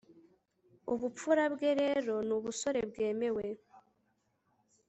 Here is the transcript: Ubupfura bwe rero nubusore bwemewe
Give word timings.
Ubupfura 0.93 1.43
bwe 1.53 1.69
rero 1.81 2.13
nubusore 2.27 2.81
bwemewe 2.89 3.45